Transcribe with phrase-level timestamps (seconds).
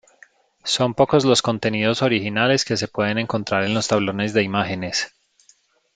[0.63, 5.13] Son pocos los contenidos originales que se pueden encontrar en los tablones de imágenes.